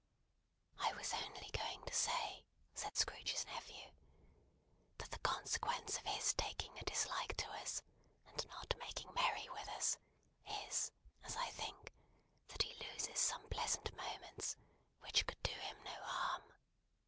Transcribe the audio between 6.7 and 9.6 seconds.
a dislike to us, and not making merry